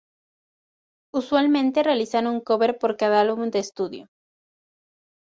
[1.13, 4.09] Usualmente realizan un cover por cada álbum de estudio.